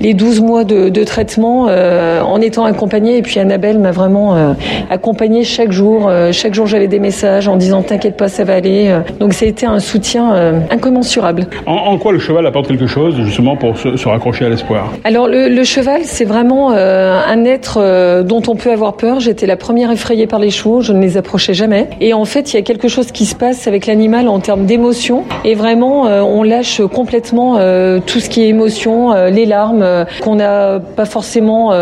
les 0.00 0.14
12 0.14 0.40
mois 0.40 0.62
de, 0.62 0.88
de 0.88 1.04
traitement 1.04 1.64
en 1.64 2.40
étant 2.40 2.64
accompagnée. 2.64 3.16
Et 3.16 3.22
puis 3.22 3.40
Annabelle 3.40 3.80
m'a 3.80 3.90
vraiment 3.90 4.54
accompagnée 4.88 5.42
chaque 5.42 5.72
jour. 5.72 6.08
chaque 6.30 6.54
jour, 6.54 6.68
j'avais 6.68 6.86
des 6.86 7.00
messages 7.00 7.48
en 7.48 7.56
disant 7.56 7.82
t'inquiète 7.82 8.16
pas, 8.16 8.28
ça 8.28 8.44
va 8.44 8.54
aller. 8.54 8.96
Donc 9.18 9.32
ça 9.32 9.46
a 9.46 9.48
été 9.48 9.66
un 9.66 9.80
soutien 9.80 10.62
incommensurable. 10.70 11.48
En, 11.66 11.98
quoi 11.98 12.12
le 12.12 12.20
cheval 12.20 12.46
apporte 12.46 12.68
quelque 12.68 12.86
chose 12.86 13.16
justement 13.16 13.56
pour 13.56 13.76
se, 13.76 14.08
raccrocher 14.08 14.44
à 14.44 14.48
l'espoir? 14.48 14.92
Alors 15.02 15.26
le, 15.26 15.48
le 15.48 15.64
cheval, 15.64 16.02
c'est 16.04 16.24
vraiment 16.24 16.70
un 16.70 17.44
être 17.44 18.22
dont 18.22 18.42
on 18.46 18.54
peut 18.54 18.70
avoir 18.70 18.96
peur. 18.96 19.18
J'étais 19.18 19.46
la 19.46 19.56
première 19.56 19.90
effrayée 19.90 20.28
par 20.28 20.38
les 20.38 20.50
chevaux. 20.50 20.82
Je 20.82 20.92
ne 20.92 21.00
les 21.00 21.16
approchais 21.16 21.54
jamais. 21.54 21.88
Et 22.00 22.14
en 22.14 22.24
fait, 22.24 22.52
il 22.52 22.56
y 22.56 22.58
a 22.58 22.62
quelque 22.62 22.88
chose 22.88 23.10
qui 23.10 23.26
se 23.26 23.34
passe 23.34 23.66
avec 23.66 23.86
l'animal 23.86 24.28
en 24.28 24.40
termes 24.40 24.66
d'émotion. 24.66 25.24
Et 25.44 25.54
vraiment, 25.54 26.06
euh, 26.06 26.20
on 26.20 26.42
lâche 26.42 26.75
complètement 26.82 27.56
euh, 27.58 28.00
tout 28.04 28.20
ce 28.20 28.28
qui 28.28 28.42
est 28.42 28.48
émotion, 28.48 29.12
euh, 29.12 29.30
les 29.30 29.46
larmes 29.46 29.84
qu'on 30.22 30.36
n'a 30.36 30.78
pas 30.78 31.04
forcément 31.04 31.72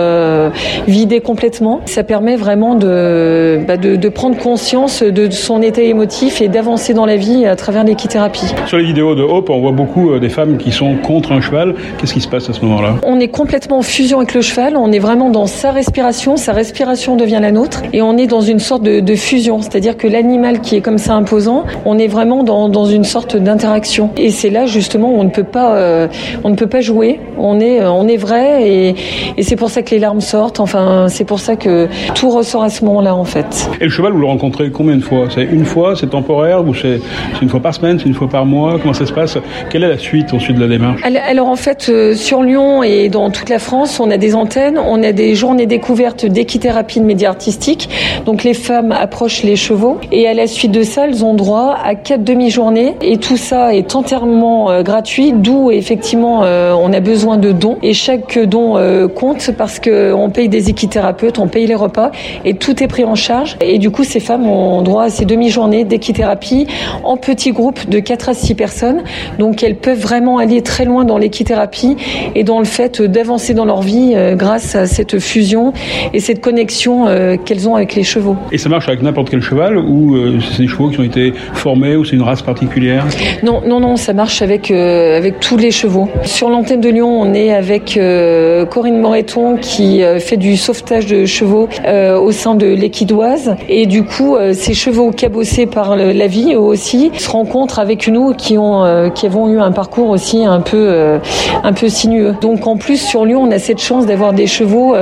vidé 0.86 1.20
complètement. 1.20 1.80
Ça 1.86 2.02
permet 2.02 2.36
vraiment 2.36 2.74
de, 2.74 3.60
bah, 3.66 3.76
de, 3.76 3.96
de, 3.96 4.08
prendre 4.08 4.36
conscience 4.36 5.02
de 5.02 5.30
son 5.30 5.62
état 5.62 5.82
émotif 5.82 6.40
et 6.40 6.48
d'avancer 6.48 6.94
dans 6.94 7.06
la 7.06 7.16
vie 7.16 7.46
à 7.46 7.56
travers 7.56 7.84
l'équithérapie. 7.84 8.54
Sur 8.66 8.78
les 8.78 8.84
vidéos 8.84 9.14
de 9.14 9.22
Hope, 9.22 9.50
on 9.50 9.60
voit 9.60 9.72
beaucoup 9.72 10.18
des 10.18 10.28
femmes 10.28 10.56
qui 10.56 10.72
sont 10.72 10.96
contre 10.96 11.32
un 11.32 11.40
cheval. 11.40 11.74
Qu'est-ce 11.98 12.14
qui 12.14 12.20
se 12.20 12.28
passe 12.28 12.48
à 12.48 12.52
ce 12.52 12.60
moment-là? 12.64 12.94
On 13.04 13.20
est 13.20 13.28
complètement 13.28 13.78
en 13.78 13.82
fusion 13.82 14.18
avec 14.18 14.34
le 14.34 14.40
cheval. 14.40 14.76
On 14.76 14.92
est 14.92 14.98
vraiment 14.98 15.30
dans 15.30 15.46
sa 15.46 15.70
respiration. 15.70 16.36
Sa 16.36 16.52
respiration 16.52 17.16
devient 17.16 17.40
la 17.40 17.52
nôtre. 17.52 17.82
Et 17.92 18.02
on 18.02 18.16
est 18.16 18.26
dans 18.26 18.40
une 18.40 18.58
sorte 18.58 18.82
de, 18.82 19.00
de 19.00 19.14
fusion. 19.14 19.60
C'est-à-dire 19.60 19.96
que 19.96 20.06
l'animal 20.06 20.60
qui 20.60 20.76
est 20.76 20.80
comme 20.80 20.98
ça 20.98 21.14
imposant, 21.14 21.64
on 21.84 21.98
est 21.98 22.08
vraiment 22.08 22.44
dans, 22.44 22.68
dans 22.68 22.84
une 22.84 23.04
sorte 23.04 23.36
d'interaction. 23.36 24.10
Et 24.16 24.30
c'est 24.30 24.50
là 24.50 24.66
justement 24.66 24.83
où 24.92 25.20
on 25.20 25.24
ne 25.24 25.30
peut 25.30 25.44
pas, 25.44 25.74
euh, 25.76 26.08
on 26.44 26.50
ne 26.50 26.54
peut 26.54 26.66
pas 26.66 26.80
jouer. 26.80 27.20
On 27.38 27.60
est, 27.60 27.80
euh, 27.80 27.90
on 27.90 28.06
est 28.08 28.16
vrai 28.16 28.68
et, 28.68 28.94
et 29.36 29.42
c'est 29.42 29.56
pour 29.56 29.70
ça 29.70 29.82
que 29.82 29.90
les 29.90 29.98
larmes 29.98 30.20
sortent. 30.20 30.60
Enfin, 30.60 31.06
c'est 31.08 31.24
pour 31.24 31.40
ça 31.40 31.56
que 31.56 31.88
tout 32.14 32.30
ressort 32.30 32.62
à 32.62 32.70
ce 32.70 32.84
moment-là 32.84 33.14
en 33.14 33.24
fait. 33.24 33.68
Et 33.80 33.84
le 33.84 33.90
cheval, 33.90 34.12
vous 34.12 34.20
le 34.20 34.26
rencontrez 34.26 34.70
combien 34.70 34.96
de 34.96 35.02
fois? 35.02 35.26
C'est 35.34 35.44
une 35.44 35.64
fois, 35.64 35.94
c'est 35.96 36.10
temporaire 36.10 36.66
ou 36.66 36.74
c'est 36.74 37.00
une 37.42 37.48
fois 37.48 37.60
par 37.60 37.74
semaine, 37.74 37.98
c'est 37.98 38.06
une 38.06 38.14
fois 38.14 38.28
par 38.28 38.46
mois? 38.46 38.78
Comment 38.80 38.94
ça 38.94 39.06
se 39.06 39.12
passe? 39.12 39.38
Quelle 39.70 39.84
est 39.84 39.88
la 39.88 39.98
suite 39.98 40.32
ensuite 40.32 40.56
de 40.56 40.62
la 40.62 40.68
démarche? 40.68 41.00
Alors 41.28 41.48
en 41.48 41.56
fait, 41.56 41.86
euh, 41.88 42.14
sur 42.14 42.42
Lyon 42.42 42.82
et 42.82 43.08
dans 43.08 43.30
toute 43.30 43.48
la 43.48 43.58
France, 43.58 44.00
on 44.00 44.10
a 44.10 44.16
des 44.16 44.34
antennes, 44.34 44.78
on 44.78 45.02
a 45.02 45.12
des 45.12 45.34
journées 45.34 45.66
découvertes 45.66 46.26
d'équithérapie 46.26 47.00
de 47.00 47.04
médias 47.04 47.30
artistiques. 47.30 47.88
Donc 48.26 48.44
les 48.44 48.54
femmes 48.54 48.92
approchent 48.92 49.42
les 49.42 49.56
chevaux 49.56 49.98
et 50.12 50.28
à 50.28 50.34
la 50.34 50.46
suite 50.46 50.72
de 50.72 50.82
ça, 50.82 51.06
elles 51.06 51.24
ont 51.24 51.34
droit 51.34 51.76
à 51.84 51.94
quatre 51.94 52.24
demi-journées 52.24 52.96
et 53.02 53.18
tout 53.18 53.36
ça 53.36 53.74
est 53.74 53.94
entièrement 53.94 54.73
euh, 54.74 54.82
gratuit, 54.82 55.32
d'où 55.32 55.70
effectivement 55.70 56.42
euh, 56.44 56.72
on 56.72 56.92
a 56.92 57.00
besoin 57.00 57.36
de 57.36 57.52
dons 57.52 57.78
et 57.82 57.94
chaque 57.94 58.38
don 58.38 58.76
euh, 58.76 59.08
compte 59.08 59.50
parce 59.56 59.78
que 59.78 60.12
on 60.12 60.30
paye 60.30 60.48
des 60.48 60.68
équithérapeutes, 60.70 61.38
on 61.38 61.48
paye 61.48 61.66
les 61.66 61.74
repas 61.74 62.10
et 62.44 62.54
tout 62.54 62.82
est 62.82 62.86
pris 62.86 63.04
en 63.04 63.14
charge 63.14 63.56
et 63.60 63.78
du 63.78 63.90
coup 63.90 64.04
ces 64.04 64.20
femmes 64.20 64.46
ont 64.46 64.82
droit 64.82 65.04
à 65.04 65.10
ces 65.10 65.24
demi-journées 65.24 65.84
d'équithérapie 65.84 66.66
en 67.02 67.16
petits 67.16 67.52
groupes 67.52 67.88
de 67.88 67.98
4 67.98 68.28
à 68.28 68.34
6 68.34 68.54
personnes. 68.54 69.02
Donc 69.38 69.62
elles 69.62 69.76
peuvent 69.76 70.00
vraiment 70.00 70.38
aller 70.38 70.62
très 70.62 70.84
loin 70.84 71.04
dans 71.04 71.18
l'équithérapie 71.18 71.96
et 72.34 72.44
dans 72.44 72.58
le 72.58 72.64
fait 72.64 73.00
d'avancer 73.00 73.54
dans 73.54 73.64
leur 73.64 73.82
vie 73.82 74.14
grâce 74.32 74.74
à 74.74 74.86
cette 74.86 75.18
fusion 75.18 75.72
et 76.12 76.20
cette 76.20 76.40
connexion 76.40 77.06
qu'elles 77.44 77.68
ont 77.68 77.76
avec 77.76 77.94
les 77.94 78.04
chevaux. 78.04 78.36
Et 78.52 78.58
ça 78.58 78.68
marche 78.68 78.88
avec 78.88 79.02
n'importe 79.02 79.30
quel 79.30 79.42
cheval 79.42 79.78
ou 79.78 80.16
c'est 80.40 80.62
des 80.62 80.68
chevaux 80.68 80.88
qui 80.88 81.00
ont 81.00 81.04
été 81.04 81.32
formés 81.54 81.96
ou 81.96 82.04
c'est 82.04 82.16
une 82.16 82.22
race 82.22 82.42
particulière? 82.42 83.06
Non, 83.42 83.62
non, 83.66 83.80
non, 83.80 83.96
ça 83.96 84.12
marche 84.12 84.42
avec 84.42 84.63
euh, 84.70 85.16
avec 85.16 85.40
tous 85.40 85.56
les 85.56 85.70
chevaux. 85.70 86.08
Sur 86.24 86.48
l'antenne 86.48 86.80
de 86.80 86.88
Lyon, 86.88 87.08
on 87.08 87.34
est 87.34 87.52
avec 87.52 87.96
euh, 87.96 88.64
Corinne 88.66 89.00
Moreton 89.00 89.56
qui 89.60 90.02
euh, 90.02 90.18
fait 90.18 90.36
du 90.36 90.56
sauvetage 90.56 91.06
de 91.06 91.26
chevaux 91.26 91.68
au 91.84 92.32
sein 92.32 92.54
de 92.54 92.66
l'équidoise 92.66 93.56
et 93.68 93.86
du 93.86 94.04
coup, 94.04 94.36
ces 94.52 94.74
chevaux 94.74 95.10
cabossés 95.10 95.66
par 95.66 95.96
la 95.96 96.26
vie 96.26 96.54
eux 96.54 96.58
aussi 96.58 97.10
se 97.16 97.28
rencontrent 97.30 97.78
avec 97.78 98.08
nous 98.08 98.32
qui 98.34 98.58
ont 98.58 99.10
qui 99.14 99.26
avons 99.26 99.48
eu 99.48 99.58
un 99.58 99.72
parcours 99.72 100.10
aussi 100.10 100.44
un 100.44 100.60
peu 100.60 101.18
un 101.62 101.72
peu 101.72 101.88
sinueux. 101.88 102.34
Donc 102.40 102.66
en 102.66 102.76
plus 102.76 103.00
sur 103.00 103.24
Lyon, 103.24 103.42
on 103.42 103.50
a 103.50 103.58
cette 103.58 103.80
chance 103.80 104.06
d'avoir 104.06 104.32
des 104.32 104.46
chevaux 104.46 104.94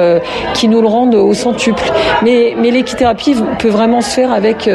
qui 0.54 0.68
nous 0.68 0.80
le 0.80 0.88
rendent 0.88 1.14
au 1.14 1.34
centuple. 1.34 1.84
Mais 2.22 2.54
mais 2.58 2.70
l'équithérapie 2.70 3.36
peut 3.58 3.68
vraiment 3.68 4.00
se 4.00 4.10
faire 4.10 4.32
avec 4.32 4.68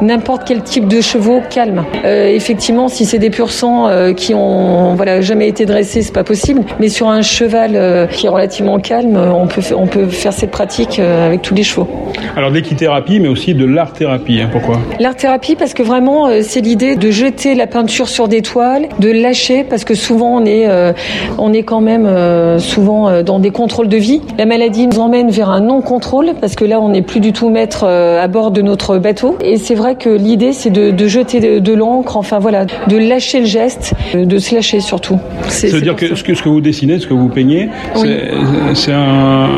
n'importe 0.00 0.42
quel 0.46 0.62
type 0.62 0.88
de 0.88 1.00
chevaux 1.00 1.40
calme. 1.50 1.84
Effectivement, 2.04 2.88
si 2.88 3.04
c'est 3.04 3.18
des 3.18 3.30
pur 3.30 3.50
sang 3.50 3.88
qui 4.22 4.34
ont 4.34 4.94
voilà 4.94 5.20
jamais 5.20 5.48
été 5.48 5.66
dressés, 5.66 6.02
c'est 6.02 6.12
pas 6.12 6.24
possible. 6.24 6.62
Mais 6.78 6.88
sur 6.88 7.08
un 7.08 7.22
cheval 7.22 7.72
euh, 7.74 8.06
qui 8.06 8.26
est 8.26 8.28
relativement 8.28 8.78
calme, 8.78 9.16
on 9.16 9.46
peut 9.46 9.62
on 9.76 9.86
peut 9.86 10.06
faire 10.06 10.32
cette 10.32 10.50
pratique 10.50 10.98
avec 10.98 11.42
tous 11.42 11.54
les 11.54 11.64
chevaux. 11.64 11.88
Alors 12.36 12.50
l'équithérapie, 12.50 13.18
mais 13.20 13.28
aussi 13.28 13.54
de 13.54 13.64
l'art 13.64 13.92
thérapie. 13.92 14.40
Hein, 14.40 14.48
pourquoi? 14.52 14.78
L'art 15.00 15.16
thérapie 15.16 15.56
parce 15.56 15.74
que 15.74 15.82
vraiment 15.82 16.28
c'est 16.42 16.60
l'idée 16.60 16.96
de 16.96 17.10
jeter 17.10 17.54
la 17.54 17.66
peinture 17.66 18.08
sur 18.08 18.28
des 18.28 18.42
toiles, 18.42 18.88
de 18.98 19.10
lâcher 19.10 19.64
parce 19.64 19.84
que 19.84 19.94
souvent 19.94 20.36
on 20.36 20.44
est 20.44 20.68
on 21.38 21.52
est 21.52 21.62
quand 21.62 21.80
même 21.80 22.08
souvent 22.58 23.22
dans 23.22 23.38
des 23.38 23.50
contrôles 23.50 23.88
de 23.88 23.96
vie. 23.96 24.20
La 24.38 24.46
maladie 24.46 24.86
nous 24.86 25.00
emmène 25.00 25.30
vers 25.30 25.50
un 25.50 25.60
non 25.60 25.80
contrôle 25.80 26.32
parce 26.40 26.54
que 26.54 26.64
là 26.64 26.80
on 26.80 26.90
n'est 26.90 27.02
plus 27.02 27.20
du 27.20 27.32
tout 27.32 27.50
maître 27.50 27.84
à 27.86 28.28
bord 28.28 28.50
de 28.50 28.62
notre 28.62 28.98
bateau. 28.98 29.36
Et 29.42 29.56
c'est 29.56 29.74
vrai 29.74 29.96
que 29.96 30.10
l'idée, 30.10 30.52
c'est 30.52 30.70
de, 30.70 30.90
de, 30.90 31.06
jeter 31.06 31.60
de, 31.60 31.72
l'encre, 31.72 32.16
enfin 32.16 32.38
voilà, 32.38 32.64
de 32.64 32.96
lâcher 32.96 33.40
le 33.40 33.46
geste, 33.46 33.94
de 34.14 34.38
se 34.38 34.54
lâcher 34.54 34.80
surtout. 34.80 35.18
Ça 35.48 35.66
veut 35.68 35.80
dire 35.80 35.96
que 35.96 36.14
ce, 36.14 36.22
que 36.22 36.34
ce, 36.34 36.42
que 36.42 36.48
vous 36.48 36.60
dessinez, 36.60 36.98
ce 36.98 37.06
que 37.06 37.14
vous 37.14 37.28
peignez, 37.28 37.68
c'est 38.74 38.92
un, 38.92 39.48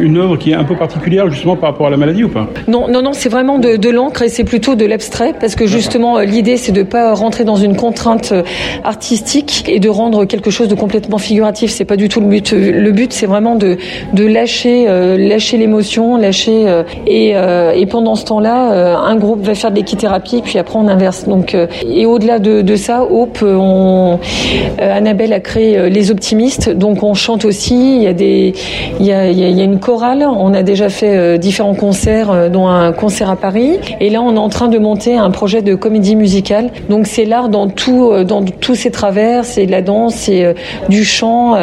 une 0.00 0.18
œuvre 0.18 0.36
qui 0.36 0.50
est 0.50 0.54
un 0.54 0.64
peu 0.64 0.76
particulière 0.76 1.30
justement 1.30 1.56
par 1.56 1.70
rapport 1.70 1.86
à 1.86 1.90
la 1.90 1.96
maladie 1.96 2.24
ou 2.24 2.28
pas? 2.28 2.48
Non, 2.68 2.88
non, 2.88 3.02
non, 3.02 3.12
c'est 3.12 3.28
vraiment 3.28 3.58
de, 3.58 3.76
de 3.76 3.90
l'encre 3.90 4.22
et 4.22 4.28
c'est 4.28 4.44
plutôt 4.44 4.74
de 4.74 4.84
l'abstrait 4.84 5.34
parce 5.38 5.54
que 5.54 5.66
justement 5.66 6.20
l'idée, 6.20 6.56
c'est 6.56 6.72
de 6.72 6.82
pas 6.82 7.14
rentrer 7.14 7.44
dans 7.44 7.56
une 7.56 7.76
contrainte 7.76 8.32
euh, 8.32 8.42
artistique 8.84 9.64
et 9.68 9.78
de 9.78 9.88
rendre 9.88 10.24
quelque 10.24 10.50
chose 10.50 10.68
de 10.68 10.74
complètement 10.74 11.18
figuratif. 11.18 11.70
C'est 11.70 11.84
pas 11.84 11.96
du 11.96 12.08
tout 12.08 12.20
le 12.20 12.28
but. 12.28 12.52
Le 12.52 12.90
but, 12.92 13.12
c'est 13.12 13.26
vraiment 13.26 13.54
de, 13.54 13.76
de 14.12 14.24
lâcher, 14.24 14.86
euh, 14.88 15.16
lâcher 15.16 15.56
l'émotion, 15.56 16.16
lâcher 16.16 16.68
euh, 16.68 16.82
et, 17.06 17.34
et 17.80 17.86
pendant 17.86 18.14
ce 18.14 18.24
temps-là, 18.24 18.98
un 18.98 19.16
groupe 19.16 19.42
va 19.42 19.54
faire 19.54 19.70
de 19.70 19.76
l'équithérapie, 19.76 20.42
puis 20.42 20.58
après 20.58 20.78
on 20.78 20.88
inverse. 20.88 21.26
Donc, 21.26 21.54
euh, 21.54 21.66
et 21.86 22.06
au-delà 22.06 22.38
de, 22.38 22.62
de, 22.62 22.76
ça, 22.76 23.04
Hope, 23.04 23.38
on, 23.42 24.01
euh, 24.10 24.96
Annabelle 24.96 25.32
a 25.32 25.40
créé 25.40 25.76
euh, 25.76 25.88
les 25.88 26.10
optimistes, 26.10 26.70
donc 26.70 27.02
on 27.02 27.14
chante 27.14 27.44
aussi. 27.44 27.96
Il 27.96 28.02
y 28.02 28.06
a 28.06 28.12
des, 28.12 28.54
il 29.00 29.06
y 29.06 29.12
a, 29.12 29.64
une 29.64 29.80
chorale. 29.80 30.24
On 30.26 30.54
a 30.54 30.62
déjà 30.62 30.88
fait 30.88 31.38
différents 31.38 31.74
concerts, 31.74 32.50
dont 32.50 32.66
un 32.66 32.92
concert 32.92 33.30
à 33.30 33.36
Paris. 33.36 33.78
Et 34.00 34.10
là, 34.10 34.20
on 34.22 34.34
est 34.34 34.38
en 34.38 34.48
train 34.48 34.68
de 34.68 34.78
monter 34.78 35.16
un 35.16 35.30
projet 35.30 35.62
de 35.62 35.74
comédie 35.74 36.16
musicale. 36.16 36.70
Donc 36.88 37.06
c'est 37.06 37.24
l'art 37.24 37.48
dans 37.48 37.68
tous 37.68 38.74
ses 38.74 38.90
travers. 38.90 39.44
C'est 39.44 39.66
la 39.66 39.82
danse, 39.82 40.14
c'est 40.14 40.54
du 40.88 41.04
chant, 41.04 41.56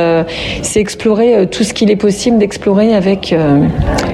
c'est 0.62 0.80
explorer 0.80 1.48
tout 1.48 1.64
ce 1.64 1.74
qu'il 1.74 1.92
est 1.92 1.96
possible 1.96 2.38
d'explorer 2.38 2.96
avec 2.96 3.36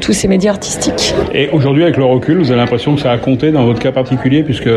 tous 0.02 0.14
ces 0.14 0.28
médias 0.28 0.52
artistiques. 0.52 1.14
Et 1.34 1.50
aujourd'hui, 1.50 1.84
avec 1.84 1.98
le 1.98 2.06
recul, 2.06 2.38
vous 2.38 2.52
avez 2.52 2.60
l'impression 2.60 2.96
que 2.96 3.02
ça 3.02 3.12
a 3.12 3.18
compté 3.18 3.52
dans 3.52 3.66
votre 3.66 3.80
cas 3.80 3.92
particulier, 3.92 4.44
puisque 4.44 4.70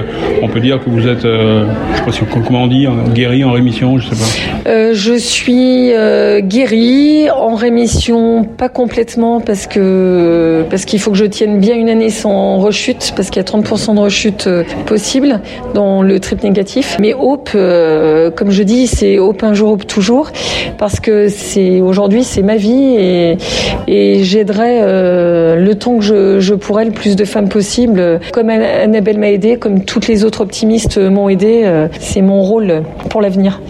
on 0.42 0.48
peut 0.48 0.60
dire 0.60 0.82
que 0.82 0.90
vous 0.90 1.06
êtes, 1.06 1.24
euh, 1.24 1.66
je 2.06 2.12
sais 2.12 2.24
pas 2.24 2.40
comment 2.46 2.64
on 2.64 2.66
dit, 2.66 2.86
guéri, 3.14 3.37
en 3.44 3.52
rémission, 3.52 3.98
je 3.98 4.08
sais 4.08 4.16
pas. 4.16 4.68
Euh, 4.68 4.90
je 4.92 5.14
suis 5.14 5.92
euh, 5.92 6.40
guéri, 6.40 7.30
en 7.30 7.54
rémission, 7.54 8.44
pas 8.44 8.68
complètement, 8.68 9.40
parce 9.40 9.66
que 9.66 10.64
parce 10.70 10.84
qu'il 10.84 11.00
faut 11.00 11.10
que 11.10 11.16
je 11.16 11.24
tienne 11.24 11.58
bien 11.58 11.74
une 11.74 11.88
année 11.88 12.10
sans 12.10 12.58
rechute, 12.58 13.12
parce 13.16 13.30
qu'il 13.30 13.42
y 13.42 13.44
a 13.44 13.48
30% 13.48 13.94
de 13.94 14.00
rechute 14.00 14.46
euh, 14.46 14.64
possible 14.86 15.40
dans 15.74 16.02
le 16.02 16.20
trip 16.20 16.42
négatif. 16.42 16.96
Mais 17.00 17.14
Hope, 17.14 17.50
comme 17.52 18.50
je 18.50 18.62
dis, 18.62 18.86
c'est 18.86 19.18
Hope 19.18 19.42
un 19.42 19.54
jour, 19.54 19.72
Hope 19.72 19.86
toujours, 19.86 20.30
parce 20.76 21.00
que 21.00 21.28
c'est 21.28 21.80
aujourd'hui 21.80 22.24
c'est 22.24 22.42
ma 22.42 22.56
vie 22.56 22.96
et, 22.98 23.38
et 23.86 24.24
j'aiderai 24.24 24.80
le 25.56 25.72
temps 25.74 25.98
que 25.98 26.04
je, 26.04 26.40
je 26.40 26.54
pourrai 26.54 26.84
le 26.84 26.90
plus 26.90 27.16
de 27.16 27.24
femmes 27.24 27.48
possible, 27.48 28.20
comme 28.32 28.50
Annabelle 28.50 29.18
m'a 29.18 29.30
aidé, 29.30 29.56
comme 29.56 29.84
toutes 29.84 30.08
les 30.08 30.24
autres 30.24 30.40
optimistes 30.40 30.98
m'ont 30.98 31.28
aidé. 31.28 31.68
C'est 32.00 32.22
mon 32.22 32.42
rôle 32.42 32.82
pour 33.10 33.17
l'avenir. 33.20 33.60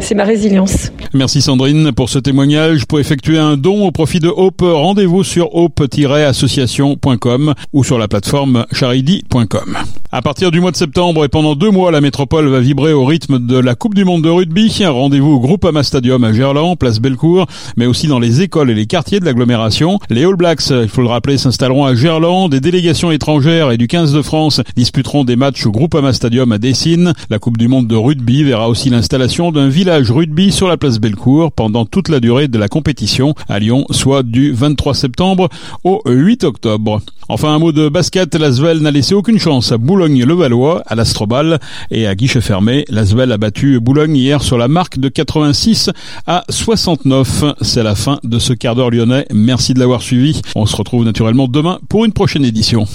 C'est 0.00 0.14
ma 0.14 0.24
résilience. 0.24 0.92
Merci 1.14 1.42
Sandrine 1.42 1.92
pour 1.92 2.08
ce 2.08 2.18
témoignage. 2.18 2.86
Pour 2.86 3.00
effectuer 3.00 3.38
un 3.38 3.56
don 3.56 3.86
au 3.86 3.92
profit 3.92 4.20
de 4.20 4.28
Hope, 4.28 4.62
rendez-vous 4.62 5.24
sur 5.24 5.54
hope-association.com 5.54 7.54
ou 7.72 7.84
sur 7.84 7.98
la 7.98 8.08
plateforme 8.08 8.66
charidi.com. 8.72 9.76
À 10.10 10.22
partir 10.22 10.50
du 10.50 10.60
mois 10.60 10.70
de 10.70 10.76
septembre 10.76 11.24
et 11.24 11.28
pendant 11.28 11.54
deux 11.54 11.70
mois, 11.70 11.90
la 11.90 12.00
métropole 12.00 12.48
va 12.48 12.60
vibrer 12.60 12.94
au 12.94 13.04
rythme 13.04 13.38
de 13.38 13.58
la 13.58 13.74
Coupe 13.74 13.94
du 13.94 14.06
Monde 14.06 14.22
de 14.22 14.30
rugby. 14.30 14.74
Rendez-vous 14.86 15.32
au 15.32 15.40
Groupama 15.40 15.82
Stadium 15.82 16.24
à 16.24 16.32
Gerland, 16.32 16.78
place 16.78 16.98
Bellecour, 16.98 17.46
mais 17.76 17.84
aussi 17.84 18.06
dans 18.06 18.18
les 18.18 18.40
écoles 18.40 18.70
et 18.70 18.74
les 18.74 18.86
quartiers 18.86 19.20
de 19.20 19.26
l'agglomération. 19.26 19.98
Les 20.08 20.24
All 20.24 20.36
Blacks, 20.36 20.70
il 20.70 20.88
faut 20.88 21.02
le 21.02 21.08
rappeler, 21.08 21.36
s'installeront 21.36 21.84
à 21.84 21.94
Gerland. 21.94 22.50
Des 22.50 22.60
délégations 22.60 23.10
étrangères 23.10 23.70
et 23.70 23.76
du 23.76 23.86
15 23.86 24.14
de 24.14 24.22
France 24.22 24.62
disputeront 24.76 25.24
des 25.24 25.36
matchs 25.36 25.66
au 25.66 25.72
Groupama 25.72 26.14
Stadium 26.14 26.52
à 26.52 26.58
Dessine. 26.58 27.12
La 27.28 27.38
Coupe 27.38 27.58
du 27.58 27.68
Monde 27.68 27.86
de 27.86 27.96
rugby 27.96 28.44
verra 28.44 28.68
aussi 28.68 28.88
l'installation 28.88 29.52
d'un 29.58 29.68
village 29.68 30.12
rugby 30.12 30.52
sur 30.52 30.68
la 30.68 30.76
place 30.76 31.00
Bellecour 31.00 31.50
pendant 31.50 31.84
toute 31.84 32.08
la 32.08 32.20
durée 32.20 32.46
de 32.46 32.58
la 32.58 32.68
compétition 32.68 33.34
à 33.48 33.58
Lyon, 33.58 33.86
soit 33.90 34.22
du 34.22 34.52
23 34.52 34.94
septembre 34.94 35.48
au 35.82 36.00
8 36.06 36.44
octobre. 36.44 37.00
Enfin, 37.28 37.52
un 37.52 37.58
mot 37.58 37.72
de 37.72 37.88
basket. 37.88 38.36
L'Asvel 38.36 38.78
n'a 38.78 38.92
laissé 38.92 39.14
aucune 39.14 39.40
chance 39.40 39.72
à 39.72 39.76
Boulogne-le-Valois, 39.78 40.84
à 40.86 40.94
l'Astrobal 40.94 41.58
et 41.90 42.06
à 42.06 42.14
guichet 42.14 42.40
fermé. 42.40 42.84
L'Asvel 42.88 43.32
a 43.32 43.36
battu 43.36 43.80
Boulogne 43.80 44.16
hier 44.16 44.42
sur 44.42 44.58
la 44.58 44.68
marque 44.68 44.98
de 44.98 45.08
86 45.08 45.90
à 46.28 46.44
69. 46.48 47.56
C'est 47.60 47.82
la 47.82 47.96
fin 47.96 48.20
de 48.22 48.38
ce 48.38 48.52
quart 48.52 48.76
d'heure 48.76 48.90
lyonnais. 48.90 49.26
Merci 49.34 49.74
de 49.74 49.80
l'avoir 49.80 50.02
suivi. 50.02 50.40
On 50.54 50.66
se 50.66 50.76
retrouve 50.76 51.04
naturellement 51.04 51.48
demain 51.48 51.80
pour 51.88 52.04
une 52.04 52.12
prochaine 52.12 52.44
édition. 52.44 52.86